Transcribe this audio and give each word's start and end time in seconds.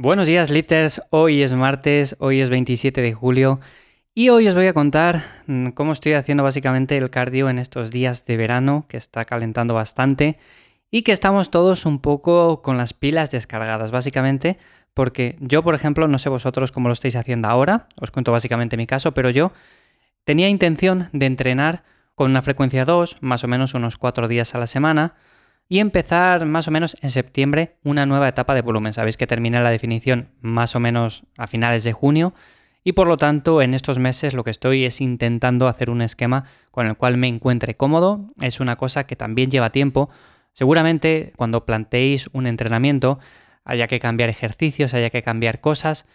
Buenos 0.00 0.28
días, 0.28 0.48
lifters. 0.48 1.02
Hoy 1.10 1.42
es 1.42 1.52
martes, 1.52 2.14
hoy 2.20 2.40
es 2.40 2.50
27 2.50 3.02
de 3.02 3.12
julio 3.12 3.58
y 4.14 4.28
hoy 4.28 4.46
os 4.46 4.54
voy 4.54 4.68
a 4.68 4.72
contar 4.72 5.20
mm, 5.48 5.70
cómo 5.70 5.90
estoy 5.90 6.12
haciendo 6.12 6.44
básicamente 6.44 6.96
el 6.96 7.10
cardio 7.10 7.50
en 7.50 7.58
estos 7.58 7.90
días 7.90 8.24
de 8.24 8.36
verano 8.36 8.86
que 8.88 8.96
está 8.96 9.24
calentando 9.24 9.74
bastante 9.74 10.38
y 10.92 11.02
que 11.02 11.10
estamos 11.10 11.50
todos 11.50 11.84
un 11.84 11.98
poco 11.98 12.62
con 12.62 12.76
las 12.76 12.94
pilas 12.94 13.32
descargadas, 13.32 13.90
básicamente 13.90 14.56
porque 14.94 15.36
yo, 15.40 15.64
por 15.64 15.74
ejemplo, 15.74 16.06
no 16.06 16.20
sé 16.20 16.28
vosotros 16.28 16.70
cómo 16.70 16.86
lo 16.86 16.92
estáis 16.92 17.16
haciendo 17.16 17.48
ahora, 17.48 17.88
os 18.00 18.12
cuento 18.12 18.30
básicamente 18.30 18.76
mi 18.76 18.86
caso, 18.86 19.14
pero 19.14 19.30
yo 19.30 19.50
tenía 20.22 20.48
intención 20.48 21.08
de 21.12 21.26
entrenar 21.26 21.82
con 22.14 22.30
una 22.30 22.42
frecuencia 22.42 22.84
2, 22.84 23.16
más 23.20 23.42
o 23.42 23.48
menos 23.48 23.74
unos 23.74 23.96
4 23.96 24.28
días 24.28 24.54
a 24.54 24.58
la 24.58 24.68
semana, 24.68 25.16
y 25.68 25.80
empezar 25.80 26.46
más 26.46 26.66
o 26.68 26.70
menos 26.70 26.96
en 27.02 27.10
septiembre 27.10 27.76
una 27.84 28.06
nueva 28.06 28.28
etapa 28.28 28.54
de 28.54 28.62
volumen. 28.62 28.92
Sabéis 28.92 29.16
que 29.16 29.26
terminé 29.26 29.60
la 29.60 29.70
definición 29.70 30.30
más 30.40 30.74
o 30.74 30.80
menos 30.80 31.24
a 31.36 31.46
finales 31.46 31.84
de 31.84 31.92
junio 31.92 32.34
y 32.84 32.92
por 32.92 33.06
lo 33.06 33.18
tanto 33.18 33.60
en 33.60 33.74
estos 33.74 33.98
meses 33.98 34.32
lo 34.32 34.44
que 34.44 34.50
estoy 34.50 34.84
es 34.84 35.00
intentando 35.00 35.68
hacer 35.68 35.90
un 35.90 36.00
esquema 36.00 36.44
con 36.70 36.86
el 36.86 36.96
cual 36.96 37.18
me 37.18 37.28
encuentre 37.28 37.76
cómodo. 37.76 38.30
Es 38.40 38.60
una 38.60 38.76
cosa 38.76 39.06
que 39.06 39.16
también 39.16 39.50
lleva 39.50 39.70
tiempo. 39.70 40.08
Seguramente 40.54 41.32
cuando 41.36 41.66
planteéis 41.66 42.30
un 42.32 42.46
entrenamiento 42.46 43.18
haya 43.64 43.86
que 43.86 44.00
cambiar 44.00 44.30
ejercicios, 44.30 44.94
haya 44.94 45.10
que 45.10 45.22
cambiar 45.22 45.60
cosas 45.60 46.06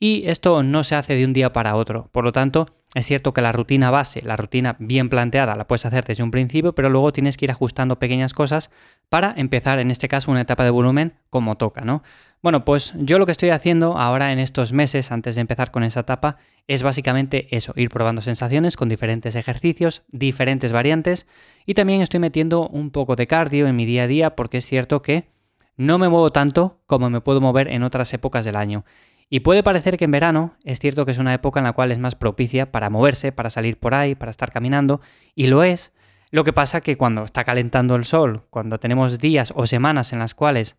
y 0.00 0.28
esto 0.28 0.62
no 0.62 0.84
se 0.84 0.94
hace 0.94 1.14
de 1.14 1.24
un 1.24 1.32
día 1.32 1.52
para 1.52 1.74
otro. 1.74 2.08
Por 2.12 2.24
lo 2.24 2.32
tanto, 2.32 2.66
es 2.94 3.04
cierto 3.04 3.34
que 3.34 3.42
la 3.42 3.52
rutina 3.52 3.90
base, 3.90 4.22
la 4.22 4.36
rutina 4.36 4.76
bien 4.78 5.08
planteada, 5.08 5.56
la 5.56 5.66
puedes 5.66 5.84
hacer 5.84 6.04
desde 6.04 6.22
un 6.22 6.30
principio, 6.30 6.74
pero 6.74 6.88
luego 6.88 7.12
tienes 7.12 7.36
que 7.36 7.44
ir 7.44 7.50
ajustando 7.50 7.98
pequeñas 7.98 8.32
cosas 8.32 8.70
para 9.08 9.34
empezar, 9.36 9.78
en 9.78 9.90
este 9.90 10.08
caso, 10.08 10.30
una 10.30 10.40
etapa 10.40 10.64
de 10.64 10.70
volumen 10.70 11.14
como 11.28 11.56
toca, 11.56 11.82
¿no? 11.82 12.02
Bueno, 12.40 12.64
pues 12.64 12.94
yo 12.96 13.18
lo 13.18 13.26
que 13.26 13.32
estoy 13.32 13.50
haciendo 13.50 13.98
ahora 13.98 14.32
en 14.32 14.38
estos 14.38 14.72
meses, 14.72 15.10
antes 15.10 15.34
de 15.34 15.40
empezar 15.40 15.70
con 15.70 15.82
esa 15.82 16.00
etapa, 16.00 16.36
es 16.66 16.82
básicamente 16.82 17.54
eso, 17.54 17.72
ir 17.76 17.90
probando 17.90 18.22
sensaciones 18.22 18.76
con 18.76 18.88
diferentes 18.88 19.34
ejercicios, 19.34 20.02
diferentes 20.08 20.72
variantes, 20.72 21.26
y 21.66 21.74
también 21.74 22.00
estoy 22.00 22.20
metiendo 22.20 22.68
un 22.68 22.90
poco 22.90 23.16
de 23.16 23.26
cardio 23.26 23.66
en 23.66 23.76
mi 23.76 23.84
día 23.84 24.04
a 24.04 24.06
día, 24.06 24.36
porque 24.36 24.58
es 24.58 24.66
cierto 24.66 25.02
que 25.02 25.28
no 25.76 25.98
me 25.98 26.08
muevo 26.08 26.32
tanto 26.32 26.80
como 26.86 27.10
me 27.10 27.20
puedo 27.20 27.40
mover 27.40 27.68
en 27.68 27.82
otras 27.82 28.12
épocas 28.14 28.44
del 28.44 28.56
año. 28.56 28.84
Y 29.30 29.40
puede 29.40 29.62
parecer 29.62 29.96
que 29.96 30.06
en 30.06 30.10
verano 30.10 30.54
es 30.64 30.78
cierto 30.78 31.04
que 31.04 31.12
es 31.12 31.18
una 31.18 31.34
época 31.34 31.60
en 31.60 31.64
la 31.64 31.72
cual 31.72 31.92
es 31.92 31.98
más 31.98 32.14
propicia 32.14 32.72
para 32.72 32.90
moverse, 32.90 33.32
para 33.32 33.50
salir 33.50 33.78
por 33.78 33.94
ahí, 33.94 34.14
para 34.14 34.30
estar 34.30 34.50
caminando, 34.50 35.00
y 35.34 35.48
lo 35.48 35.62
es. 35.62 35.92
Lo 36.30 36.44
que 36.44 36.52
pasa 36.52 36.80
que 36.80 36.96
cuando 36.96 37.24
está 37.24 37.44
calentando 37.44 37.94
el 37.94 38.04
sol, 38.04 38.46
cuando 38.50 38.78
tenemos 38.78 39.18
días 39.18 39.52
o 39.54 39.66
semanas 39.66 40.12
en 40.12 40.18
las 40.18 40.34
cuales 40.34 40.76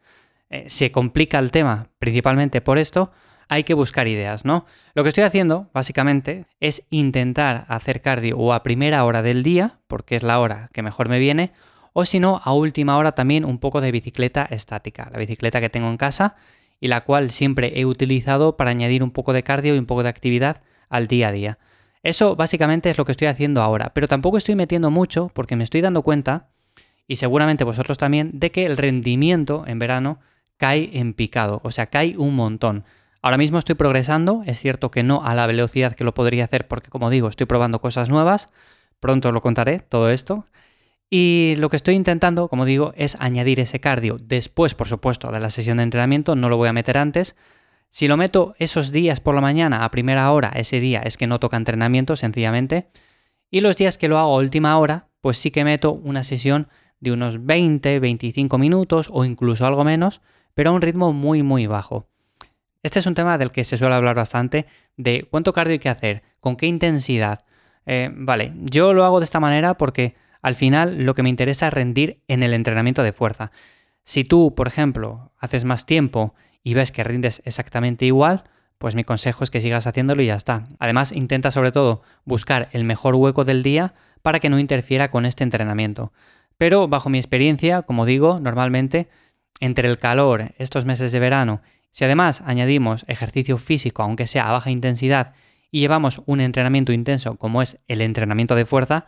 eh, 0.49 0.69
se 0.69 0.91
complica 0.91 1.39
el 1.39 1.51
tema, 1.51 1.89
principalmente 1.99 2.61
por 2.61 2.77
esto, 2.77 3.11
hay 3.49 3.63
que 3.63 3.73
buscar 3.73 4.07
ideas, 4.07 4.45
¿no? 4.45 4.65
Lo 4.93 5.03
que 5.03 5.09
estoy 5.09 5.23
haciendo, 5.23 5.69
básicamente, 5.73 6.45
es 6.59 6.83
intentar 6.91 7.65
hacer 7.67 8.01
cardio 8.01 8.37
o 8.37 8.53
a 8.53 8.61
primera 8.61 9.03
hora 9.05 9.23
del 9.23 9.41
día, 9.41 9.79
porque 9.87 10.15
es 10.15 10.23
la 10.23 10.39
hora 10.39 10.69
que 10.71 10.83
mejor 10.83 11.09
me 11.09 11.17
viene, 11.17 11.51
o 11.93 12.05
si 12.05 12.19
no, 12.19 12.41
a 12.43 12.53
última 12.53 12.97
hora 12.97 13.13
también 13.13 13.45
un 13.45 13.57
poco 13.57 13.81
de 13.81 13.91
bicicleta 13.91 14.45
estática, 14.45 15.09
la 15.11 15.17
bicicleta 15.17 15.59
que 15.59 15.69
tengo 15.69 15.89
en 15.89 15.97
casa 15.97 16.35
y 16.79 16.87
la 16.87 17.01
cual 17.01 17.31
siempre 17.31 17.79
he 17.79 17.85
utilizado 17.85 18.57
para 18.57 18.71
añadir 18.71 19.03
un 19.03 19.11
poco 19.11 19.33
de 19.33 19.43
cardio 19.43 19.75
y 19.75 19.79
un 19.79 19.85
poco 19.85 20.03
de 20.03 20.09
actividad 20.09 20.61
al 20.89 21.07
día 21.07 21.29
a 21.29 21.31
día. 21.31 21.59
Eso 22.03 22.35
básicamente 22.35 22.89
es 22.89 22.97
lo 22.97 23.05
que 23.05 23.11
estoy 23.11 23.27
haciendo 23.27 23.61
ahora, 23.61 23.91
pero 23.93 24.07
tampoco 24.07 24.37
estoy 24.37 24.55
metiendo 24.55 24.89
mucho 24.89 25.29
porque 25.33 25.55
me 25.55 25.63
estoy 25.63 25.81
dando 25.81 26.01
cuenta, 26.01 26.47
y 27.07 27.17
seguramente 27.17 27.63
vosotros 27.63 27.97
también, 27.97 28.31
de 28.33 28.51
que 28.51 28.65
el 28.65 28.77
rendimiento 28.77 29.65
en 29.67 29.79
verano 29.79 30.19
cae 30.57 30.91
en 30.93 31.13
picado, 31.13 31.59
o 31.63 31.71
sea, 31.71 31.87
cae 31.87 32.17
un 32.17 32.35
montón. 32.35 32.85
Ahora 33.21 33.37
mismo 33.37 33.57
estoy 33.57 33.75
progresando, 33.75 34.43
es 34.45 34.59
cierto 34.59 34.91
que 34.91 35.03
no 35.03 35.25
a 35.25 35.35
la 35.35 35.45
velocidad 35.45 35.93
que 35.93 36.05
lo 36.05 36.13
podría 36.13 36.45
hacer 36.45 36.67
porque 36.67 36.89
como 36.89 37.09
digo, 37.09 37.27
estoy 37.27 37.47
probando 37.47 37.81
cosas 37.81 38.09
nuevas, 38.09 38.49
pronto 39.01 39.29
os 39.29 39.33
lo 39.33 39.41
contaré 39.41 39.79
todo 39.79 40.09
esto, 40.09 40.45
y 41.09 41.55
lo 41.57 41.69
que 41.69 41.75
estoy 41.75 41.95
intentando, 41.95 42.47
como 42.47 42.65
digo, 42.65 42.93
es 42.95 43.17
añadir 43.19 43.59
ese 43.59 43.79
cardio 43.79 44.17
después, 44.19 44.75
por 44.75 44.87
supuesto, 44.87 45.31
de 45.31 45.39
la 45.39 45.49
sesión 45.49 45.77
de 45.77 45.83
entrenamiento, 45.83 46.35
no 46.35 46.49
lo 46.49 46.57
voy 46.57 46.69
a 46.69 46.73
meter 46.73 46.97
antes. 46.97 47.35
Si 47.89 48.07
lo 48.07 48.17
meto 48.17 48.53
esos 48.59 48.91
días 48.91 49.19
por 49.19 49.33
la 49.33 49.41
mañana 49.41 49.83
a 49.83 49.91
primera 49.91 50.31
hora, 50.31 50.49
ese 50.55 50.79
día 50.79 51.01
es 51.01 51.17
que 51.17 51.25
no 51.25 51.39
toca 51.39 51.57
entrenamiento, 51.57 52.15
sencillamente. 52.15 52.89
Y 53.49 53.61
los 53.61 53.75
días 53.75 53.97
que 53.97 54.07
lo 54.07 54.19
hago 54.19 54.35
a 54.35 54.41
última 54.41 54.77
hora, 54.77 55.07
pues 55.21 55.39
sí 55.39 55.49
que 55.49 55.63
meto 55.63 55.93
una 55.93 56.23
sesión 56.23 56.67
de 56.99 57.11
unos 57.11 57.43
20, 57.43 57.99
25 57.99 58.57
minutos 58.59 59.09
o 59.11 59.25
incluso 59.25 59.65
algo 59.65 59.83
menos, 59.83 60.21
pero 60.53 60.69
a 60.69 60.73
un 60.73 60.81
ritmo 60.81 61.11
muy, 61.13 61.41
muy 61.41 61.65
bajo. 61.65 62.07
Este 62.83 62.99
es 62.99 63.07
un 63.07 63.15
tema 63.15 63.39
del 63.39 63.51
que 63.51 63.63
se 63.63 63.77
suele 63.77 63.95
hablar 63.95 64.15
bastante, 64.15 64.67
de 64.95 65.27
cuánto 65.29 65.53
cardio 65.53 65.73
hay 65.73 65.79
que 65.79 65.89
hacer, 65.89 66.23
con 66.39 66.55
qué 66.55 66.67
intensidad. 66.67 67.45
Eh, 67.87 68.11
vale, 68.13 68.53
yo 68.55 68.93
lo 68.93 69.05
hago 69.05 69.19
de 69.19 69.23
esta 69.23 69.39
manera 69.39 69.75
porque 69.75 70.15
al 70.41 70.55
final 70.55 71.05
lo 71.05 71.13
que 71.13 71.23
me 71.23 71.29
interesa 71.29 71.67
es 71.67 71.73
rendir 71.73 72.21
en 72.27 72.43
el 72.43 72.53
entrenamiento 72.53 73.03
de 73.03 73.13
fuerza. 73.13 73.51
Si 74.03 74.23
tú, 74.23 74.55
por 74.55 74.67
ejemplo, 74.67 75.31
haces 75.37 75.65
más 75.65 75.85
tiempo 75.85 76.33
y 76.63 76.73
ves 76.73 76.91
que 76.91 77.03
rindes 77.03 77.41
exactamente 77.45 78.05
igual, 78.05 78.43
pues 78.77 78.95
mi 78.95 79.03
consejo 79.03 79.43
es 79.43 79.51
que 79.51 79.61
sigas 79.61 79.87
haciéndolo 79.87 80.21
y 80.21 80.27
ya 80.27 80.35
está. 80.35 80.67
Además, 80.79 81.11
intenta 81.11 81.51
sobre 81.51 81.71
todo 81.71 82.01
buscar 82.23 82.69
el 82.71 82.85
mejor 82.85 83.15
hueco 83.15 83.43
del 83.43 83.61
día 83.61 83.93
para 84.21 84.39
que 84.39 84.49
no 84.49 84.57
interfiera 84.57 85.09
con 85.09 85.25
este 85.25 85.43
entrenamiento. 85.43 86.13
Pero 86.57 86.87
bajo 86.87 87.09
mi 87.09 87.17
experiencia, 87.17 87.81
como 87.83 88.05
digo, 88.05 88.39
normalmente 88.39 89.09
entre 89.59 89.89
el 89.89 89.97
calor, 89.97 90.53
estos 90.57 90.85
meses 90.85 91.11
de 91.11 91.19
verano, 91.19 91.61
si 91.91 92.05
además 92.05 92.41
añadimos 92.45 93.03
ejercicio 93.07 93.57
físico, 93.57 94.03
aunque 94.03 94.27
sea 94.27 94.49
a 94.49 94.53
baja 94.53 94.71
intensidad, 94.71 95.33
y 95.71 95.81
llevamos 95.81 96.21
un 96.25 96.39
entrenamiento 96.39 96.93
intenso 96.93 97.35
como 97.35 97.61
es 97.61 97.77
el 97.87 98.01
entrenamiento 98.01 98.55
de 98.55 98.65
fuerza, 98.65 99.05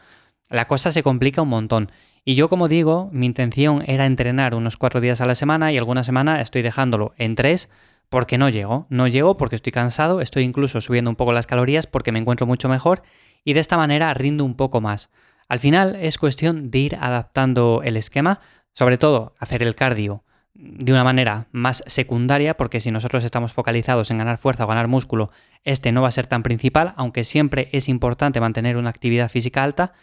la 0.52 0.68
cosa 0.68 0.92
se 0.92 1.04
complica 1.04 1.42
un 1.42 1.50
montón. 1.50 1.92
Y 2.24 2.36
yo, 2.36 2.50
como 2.50 2.68
digo, 2.68 3.10
mi 3.12 3.26
intención 3.26 3.84
era 3.88 4.06
entrenar 4.06 4.54
unos 4.54 4.78
cuatro 4.78 5.02
días 5.02 5.22
a 5.22 5.26
la 5.26 5.34
semana 5.34 5.72
y 5.72 5.78
alguna 5.78 6.04
semana 6.04 6.42
estoy 6.42 6.62
dejándolo 6.62 7.14
en 7.18 7.36
tres 7.36 7.70
porque 8.10 8.38
no 8.38 8.50
llego. 8.50 8.86
No 8.90 9.08
llego 9.08 9.38
porque 9.38 9.56
estoy 9.56 9.72
cansado, 9.72 10.22
estoy 10.22 10.44
incluso 10.44 10.82
subiendo 10.82 11.10
un 11.10 11.16
poco 11.16 11.34
las 11.34 11.48
calorías 11.48 11.88
porque 11.88 12.12
me 12.12 12.20
encuentro 12.20 12.46
mucho 12.46 12.70
mejor 12.70 13.02
y 13.44 13.54
de 13.54 13.60
esta 13.60 13.78
manera 13.78 14.14
rindo 14.14 14.46
un 14.46 14.56
poco 14.56 14.82
más. 14.82 15.10
Al 15.48 15.60
final 15.60 15.96
es 15.96 16.18
cuestión 16.18 16.70
de 16.70 16.80
ir 16.80 16.96
adaptando 17.00 17.82
el 17.84 17.98
esquema, 17.98 18.40
sobre 18.74 18.98
todo 18.98 19.36
hacer 19.40 19.64
el 19.64 19.76
cardio 19.76 20.24
de 20.54 20.92
una 20.92 21.04
manera 21.04 21.48
más 21.52 21.84
secundaria, 21.88 22.56
porque 22.56 22.80
si 22.80 22.92
nosotros 22.92 23.24
estamos 23.24 23.52
focalizados 23.54 24.12
en 24.12 24.18
ganar 24.18 24.38
fuerza 24.38 24.66
o 24.66 24.68
ganar 24.68 24.88
músculo, 24.88 25.32
este 25.64 25.92
no 25.92 26.02
va 26.02 26.10
a 26.10 26.12
ser 26.12 26.28
tan 26.28 26.44
principal, 26.44 26.94
aunque 26.98 27.24
siempre 27.24 27.70
es 27.72 27.90
importante 27.90 28.40
mantener 28.40 28.78
una 28.78 28.90
actividad 28.90 29.30
física 29.30 29.64
alta, 29.64 29.94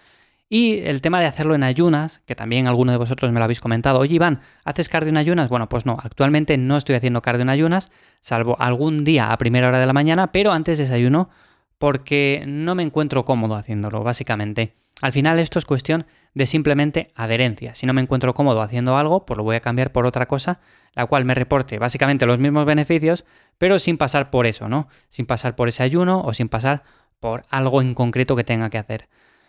y 0.49 0.81
el 0.81 1.03
tema 1.03 1.21
de 1.21 1.27
hacerlo 1.27 1.55
en 1.55 1.63
ayunas, 1.63 2.21
que 2.25 2.35
también 2.35 2.67
alguno 2.67 2.93
de 2.93 2.99
vosotros 2.99 3.31
me 3.33 3.39
lo 3.39 3.45
habéis 3.45 3.61
comentado. 3.61 3.99
Oye, 3.99 4.15
Iván, 4.15 4.41
¿haces 4.65 4.89
cardio 4.89 5.11
en 5.11 5.19
ayunas? 5.19 5.49
Bueno, 5.49 5.69
pues 5.69 5.85
no, 5.85 5.99
actualmente 6.03 6.57
no 6.57 6.77
estoy 6.77 6.95
haciendo 6.95 7.21
cardio 7.21 7.43
en 7.43 7.51
ayunas, 7.51 7.91
salvo 8.21 8.57
algún 8.59 9.05
día 9.05 9.31
a 9.31 9.39
primera 9.39 9.69
hora 9.69 9.79
de 9.79 9.87
la 9.87 9.93
mañana, 9.93 10.33
pero 10.33 10.53
antes 10.53 10.79
desayuno 10.79 11.29
porque 11.77 12.45
no 12.47 12.75
me 12.75 12.83
encuentro 12.83 13.25
cómodo 13.25 13.55
haciéndolo, 13.55 14.03
básicamente. 14.03 14.75
Al 15.01 15.13
final 15.13 15.39
esto 15.39 15.59
es 15.61 15.65
cuestión 15.65 16.07
de 16.35 16.47
simplemente 16.47 17.07
adherencia. 17.15 17.75
Si 17.75 17.87
no 17.87 17.93
me 17.93 18.01
encuentro 18.01 18.35
cómodo 18.35 18.63
haciendo 18.63 18.97
algo, 18.97 19.27
pues 19.27 19.37
lo 19.37 19.45
voy 19.45 19.57
a 19.57 19.61
cambiar 19.61 19.93
por 19.93 20.07
otra 20.07 20.27
cosa, 20.27 20.61
la 20.95 21.07
cual 21.07 21.25
me 21.25 21.35
reporte 21.35 21.79
básicamente 21.79 22.27
los 22.27 22.39
mismos 22.39 22.65
beneficios, 22.65 23.25
pero 23.59 23.79
sin 23.79 23.97
pasar 23.97 24.31
por 24.31 24.47
eso, 24.47 24.69
¿no? 24.69 24.89
Sin 25.09 25.27
pasar 25.27 25.55
por 25.55 25.69
ese 25.69 25.85
ayuno 25.85 26.21
o 26.23 26.35
sin 26.35 26.49
pasar 26.49 26.83
por 27.21 27.45
algo 27.49 27.81
en 27.81 27.95
concreto 27.95 28.35
que 28.35 28.45
tenga 28.45 28.71
que 28.71 28.79
hacer. 28.79 29.09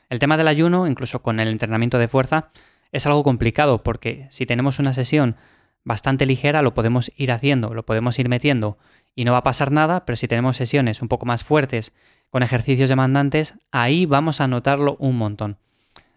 El 0.09 0.19
tema 0.19 0.37
del 0.37 0.47
ayuno, 0.47 0.87
incluso 0.87 1.21
con 1.21 1.39
el 1.39 1.49
entrenamiento 1.49 1.99
de 1.99 2.07
fuerza, 2.07 2.49
es 2.91 3.05
algo 3.05 3.23
complicado 3.23 3.83
porque 3.83 4.27
si 4.31 4.45
tenemos 4.45 4.79
una 4.79 4.93
sesión 4.93 5.35
bastante 5.83 6.25
ligera 6.25 6.61
lo 6.61 6.73
podemos 6.73 7.11
ir 7.15 7.31
haciendo, 7.31 7.73
lo 7.73 7.85
podemos 7.85 8.17
ir 8.19 8.27
metiendo 8.27 8.77
y 9.15 9.25
no 9.25 9.31
va 9.31 9.39
a 9.39 9.43
pasar 9.43 9.71
nada, 9.71 10.05
pero 10.05 10.15
si 10.15 10.27
tenemos 10.27 10.57
sesiones 10.57 11.01
un 11.01 11.07
poco 11.07 11.25
más 11.25 11.43
fuertes 11.43 11.93
con 12.29 12.43
ejercicios 12.43 12.89
demandantes, 12.89 13.55
ahí 13.71 14.05
vamos 14.05 14.41
a 14.41 14.47
notarlo 14.47 14.95
un 14.99 15.17
montón. 15.17 15.57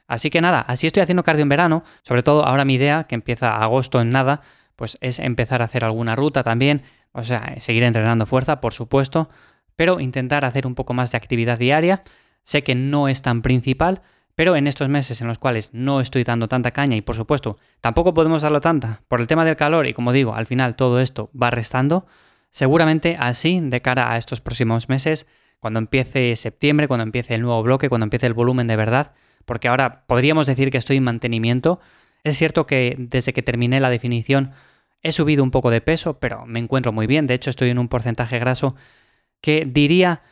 Así 0.06 0.30
que 0.30 0.40
nada, 0.40 0.60
así 0.60 0.86
estoy 0.86 1.02
haciendo 1.02 1.22
cardio 1.22 1.42
en 1.42 1.48
verano, 1.48 1.84
sobre 2.02 2.22
todo 2.22 2.44
ahora 2.44 2.64
mi 2.64 2.74
idea, 2.74 3.04
que 3.04 3.14
empieza 3.14 3.56
agosto 3.56 4.00
en 4.00 4.10
nada, 4.10 4.42
pues 4.76 4.98
es 5.00 5.18
empezar 5.18 5.62
a 5.62 5.66
hacer 5.66 5.84
alguna 5.84 6.16
ruta 6.16 6.42
también, 6.42 6.82
o 7.12 7.24
sea, 7.24 7.54
seguir 7.60 7.82
entrenando 7.82 8.26
fuerza, 8.26 8.60
por 8.60 8.74
supuesto, 8.74 9.30
pero 9.76 10.00
intentar 10.00 10.44
hacer 10.44 10.66
un 10.66 10.74
poco 10.74 10.92
más 10.92 11.12
de 11.12 11.18
actividad 11.18 11.58
diaria 11.58 12.02
Sé 12.42 12.62
que 12.62 12.74
no 12.74 13.08
es 13.08 13.22
tan 13.22 13.42
principal, 13.42 14.02
pero 14.34 14.56
en 14.56 14.66
estos 14.66 14.88
meses 14.88 15.20
en 15.20 15.28
los 15.28 15.38
cuales 15.38 15.74
no 15.74 16.00
estoy 16.00 16.24
dando 16.24 16.48
tanta 16.48 16.70
caña 16.70 16.96
y 16.96 17.02
por 17.02 17.16
supuesto 17.16 17.58
tampoco 17.80 18.14
podemos 18.14 18.42
darlo 18.42 18.60
tanta 18.60 19.02
por 19.08 19.20
el 19.20 19.26
tema 19.26 19.44
del 19.44 19.56
calor 19.56 19.86
y 19.86 19.92
como 19.92 20.12
digo, 20.12 20.34
al 20.34 20.46
final 20.46 20.74
todo 20.74 21.00
esto 21.00 21.30
va 21.40 21.50
restando, 21.50 22.06
seguramente 22.50 23.16
así 23.20 23.60
de 23.60 23.80
cara 23.80 24.12
a 24.12 24.18
estos 24.18 24.40
próximos 24.40 24.88
meses, 24.88 25.26
cuando 25.60 25.78
empiece 25.78 26.34
septiembre, 26.36 26.88
cuando 26.88 27.04
empiece 27.04 27.34
el 27.34 27.42
nuevo 27.42 27.62
bloque, 27.62 27.88
cuando 27.88 28.04
empiece 28.04 28.26
el 28.26 28.34
volumen 28.34 28.66
de 28.66 28.76
verdad, 28.76 29.14
porque 29.44 29.68
ahora 29.68 30.04
podríamos 30.06 30.46
decir 30.46 30.70
que 30.70 30.78
estoy 30.78 30.96
en 30.96 31.04
mantenimiento, 31.04 31.80
es 32.24 32.36
cierto 32.38 32.66
que 32.66 32.96
desde 32.98 33.32
que 33.32 33.42
terminé 33.42 33.80
la 33.80 33.90
definición 33.90 34.52
He 35.02 35.10
subido 35.10 35.42
un 35.42 35.50
poco 35.50 35.70
de 35.70 35.80
peso, 35.80 36.20
pero 36.20 36.46
me 36.46 36.60
encuentro 36.60 36.92
muy 36.92 37.06
bien. 37.06 37.26
De 37.26 37.34
hecho, 37.34 37.50
estoy 37.50 37.70
en 37.70 37.78
un 37.78 37.88
porcentaje 37.88 38.38
graso 38.38 38.76
que 39.40 39.64
diría 39.66 40.22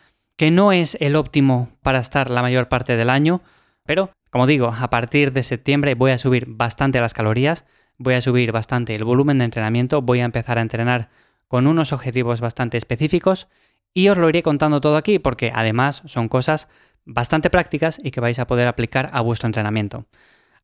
que 0.40 0.50
no 0.50 0.72
es 0.72 0.96
el 1.00 1.16
óptimo 1.16 1.68
para 1.82 1.98
estar 1.98 2.30
la 2.30 2.40
mayor 2.40 2.66
parte 2.68 2.96
del 2.96 3.10
año, 3.10 3.42
pero 3.84 4.08
como 4.30 4.46
digo, 4.46 4.68
a 4.74 4.88
partir 4.88 5.34
de 5.34 5.42
septiembre 5.42 5.94
voy 5.94 6.12
a 6.12 6.16
subir 6.16 6.46
bastante 6.48 6.98
las 6.98 7.12
calorías, 7.12 7.66
voy 7.98 8.14
a 8.14 8.22
subir 8.22 8.50
bastante 8.50 8.94
el 8.94 9.04
volumen 9.04 9.36
de 9.36 9.44
entrenamiento, 9.44 10.00
voy 10.00 10.20
a 10.20 10.24
empezar 10.24 10.56
a 10.56 10.62
entrenar 10.62 11.10
con 11.46 11.66
unos 11.66 11.92
objetivos 11.92 12.40
bastante 12.40 12.78
específicos 12.78 13.48
y 13.92 14.08
os 14.08 14.16
lo 14.16 14.30
iré 14.30 14.42
contando 14.42 14.80
todo 14.80 14.96
aquí 14.96 15.18
porque 15.18 15.52
además 15.54 16.00
son 16.06 16.30
cosas 16.30 16.68
bastante 17.04 17.50
prácticas 17.50 18.00
y 18.02 18.10
que 18.10 18.22
vais 18.22 18.38
a 18.38 18.46
poder 18.46 18.66
aplicar 18.66 19.10
a 19.12 19.20
vuestro 19.20 19.46
entrenamiento. 19.46 20.06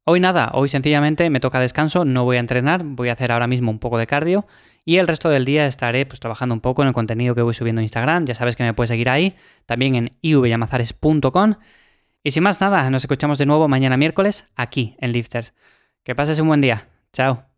Hoy 0.05 0.21
nada, 0.21 0.53
hoy 0.55 0.71
sencillamente 0.71 1.29
me 1.29 1.41
toca 1.41 1.61
descanso, 1.61 2.07
no 2.07 2.25
voy 2.25 2.39
a 2.39 2.41
entrenar, 2.41 2.83
voy 2.83 3.11
a 3.11 3.13
hacer 3.13 3.31
ahora 3.31 3.47
mismo 3.47 3.71
un 3.73 3.79
poco 3.79 3.99
de 3.99 4.07
cardio 4.07 4.47
y 4.89 4.99
el 4.99 5.09
resto 5.09 5.29
del 5.29 5.45
día 5.45 5.67
estaré 5.67 6.07
pues, 6.07 6.21
trabajando 6.21 6.55
un 6.55 6.61
poco 6.61 6.81
en 6.81 6.89
el 6.89 6.95
contenido 6.95 7.35
que 7.35 7.43
voy 7.43 7.53
subiendo 7.53 7.81
en 7.81 7.85
Instagram, 7.85 8.25
ya 8.25 8.37
sabes 8.37 8.55
que 8.55 8.63
me 8.63 8.73
puedes 8.73 8.89
seguir 8.89 9.11
ahí, 9.11 9.35
también 9.67 9.97
en 9.97 10.17
ivyamazares.com. 10.23 11.57
Y 12.23 12.31
sin 12.31 12.45
más 12.45 12.61
nada, 12.61 12.89
nos 12.89 13.03
escuchamos 13.03 13.39
de 13.39 13.47
nuevo 13.47 13.67
mañana 13.67 13.97
miércoles 13.97 14.47
aquí 14.55 14.97
en 15.01 15.13
Lifters. 15.13 15.55
Que 16.05 16.15
pases 16.15 16.39
un 16.39 16.47
buen 16.47 16.61
día. 16.61 16.89
Chao. 17.13 17.56